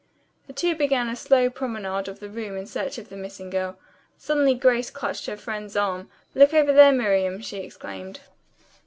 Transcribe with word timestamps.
The 0.47 0.53
two 0.53 0.73
began 0.75 1.09
a 1.09 1.15
slow 1.15 1.51
promenade 1.51 2.07
of 2.07 2.19
the 2.19 2.27
room 2.29 2.57
in 2.57 2.65
search 2.65 2.97
of 2.97 3.09
the 3.09 3.15
missing 3.15 3.51
girl. 3.51 3.77
Suddenly 4.17 4.55
Grace 4.55 4.89
clutched 4.89 5.27
her 5.27 5.37
friend's 5.37 5.75
arm. 5.75 6.09
"Look 6.33 6.55
over 6.55 6.73
there, 6.73 6.91
Miriam!" 6.91 7.39
she 7.39 7.57
exclaimed. 7.57 8.21